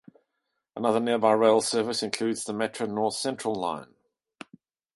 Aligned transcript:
Other 0.75 0.99
nearby 0.99 1.33
rail 1.33 1.61
service 1.61 2.01
includes 2.01 2.43
the 2.43 2.53
Metra 2.53 2.89
North 2.91 3.13
Central 3.13 3.53
Line. 3.53 3.93